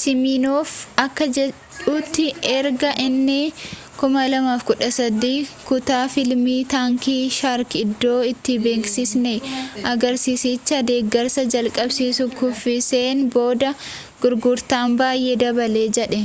siminoof 0.00 0.72
akka 1.04 1.24
jedhutti 1.36 2.24
erga 2.50 2.90
inni 3.04 3.38
2013 4.02 5.30
kutaa 5.70 6.02
fiilmii 6.14 6.56
taankii 6.74 7.22
shaark 7.38 7.76
iddoo 7.80 8.20
itti 8.32 8.56
beeksisni 8.68 9.34
agarsiisichaa 9.94 10.82
deggersa 10.92 11.44
jalqabsiisuu 11.56 12.28
kuffise'en 12.42 13.24
booda 13.38 13.72
gurgurtaan 14.26 14.94
baayyee 15.02 15.40
dabale 15.46 15.84
jedhe 16.00 16.22